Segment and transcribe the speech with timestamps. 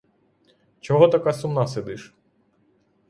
[0.81, 2.13] Чого така сумна сидиш?